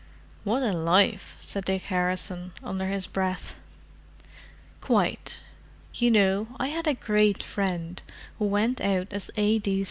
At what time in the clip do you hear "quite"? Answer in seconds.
4.79-5.43